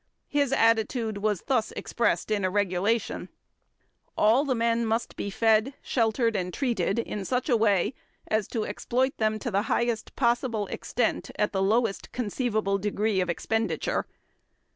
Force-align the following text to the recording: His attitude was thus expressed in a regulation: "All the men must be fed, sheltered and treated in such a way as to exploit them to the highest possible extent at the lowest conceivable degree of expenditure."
His 0.29 0.51
attitude 0.51 1.19
was 1.19 1.43
thus 1.45 1.71
expressed 1.73 2.31
in 2.31 2.43
a 2.43 2.49
regulation: 2.49 3.29
"All 4.17 4.45
the 4.45 4.55
men 4.55 4.83
must 4.83 5.15
be 5.15 5.29
fed, 5.29 5.75
sheltered 5.83 6.35
and 6.35 6.51
treated 6.51 6.97
in 6.97 7.23
such 7.23 7.49
a 7.49 7.55
way 7.55 7.93
as 8.27 8.47
to 8.47 8.65
exploit 8.65 9.15
them 9.17 9.37
to 9.37 9.51
the 9.51 9.61
highest 9.69 10.15
possible 10.15 10.65
extent 10.69 11.29
at 11.37 11.51
the 11.51 11.61
lowest 11.61 12.11
conceivable 12.13 12.79
degree 12.79 13.21
of 13.21 13.29
expenditure." 13.29 14.07